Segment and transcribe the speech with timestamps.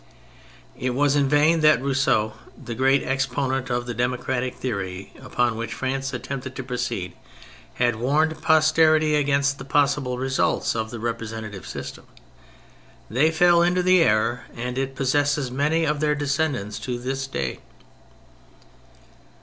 [0.79, 5.75] It was in vain that Rousseau, the great exponent of the democratic theory upon which
[5.75, 7.13] France attempted to proceed,
[7.75, 12.07] had warned posterity against the possible results of the representative system:
[13.11, 17.59] they fell into the error, and it possesses many of their descendants to this day.